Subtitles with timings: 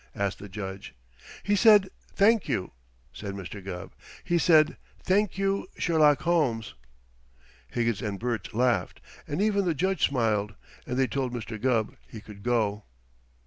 [0.15, 0.95] asked the Judge.
[1.43, 2.71] "He said, 'Thank you,'"
[3.13, 3.63] said Mr.
[3.63, 3.91] Gubb.
[4.23, 6.73] "He said, 'Thank you, Sherlock Holmes.'"
[7.69, 10.55] Higgins and Burch laughed, and even the Judge smiled,
[10.87, 11.61] and they told Mr.
[11.61, 12.85] Gubb he could go.